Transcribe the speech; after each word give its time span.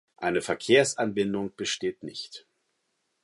Eine 0.17 0.41
Verkehrsanbindung 0.41 1.55
besteht 1.55 2.01
nicht. 2.01 2.47